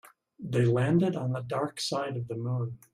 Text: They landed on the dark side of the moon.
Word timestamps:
They 0.39 0.65
landed 0.65 1.15
on 1.15 1.33
the 1.33 1.41
dark 1.43 1.79
side 1.79 2.17
of 2.17 2.27
the 2.27 2.33
moon. 2.35 2.79